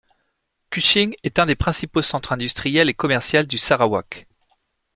Kuching 0.71 1.13
est 1.21 1.37
un 1.37 1.45
des 1.45 1.55
principaux 1.55 2.01
centres 2.01 2.31
industriels 2.31 2.89
et 2.89 2.93
commercial 2.95 3.45
du 3.45 3.59
Sarawak. 3.59 4.25